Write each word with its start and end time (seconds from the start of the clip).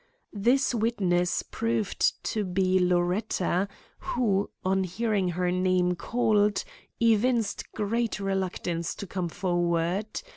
This 0.33 0.73
witness 0.73 1.43
proved 1.43 2.23
to 2.23 2.43
be 2.43 2.79
Loretta, 2.79 3.67
who, 3.99 4.49
on 4.65 4.83
hearing 4.83 5.27
her 5.27 5.51
name 5.51 5.93
called, 5.95 6.63
evinced 6.99 7.71
great 7.73 8.19
reluctance 8.19 8.95
to 8.95 9.05
come 9.05 9.29
forward. 9.29 10.07